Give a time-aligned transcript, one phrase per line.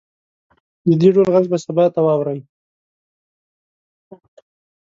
[0.87, 2.39] د دې ډول غږ به سبا ته واورئ